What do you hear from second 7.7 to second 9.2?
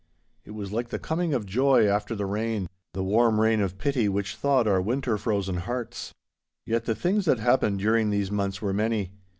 during these months were many.